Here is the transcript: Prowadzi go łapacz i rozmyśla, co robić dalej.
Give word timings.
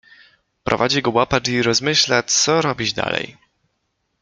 Prowadzi 0.63 1.01
go 1.01 1.11
łapacz 1.11 1.47
i 1.47 1.61
rozmyśla, 1.63 2.23
co 2.23 2.61
robić 2.61 2.93
dalej. 2.93 3.37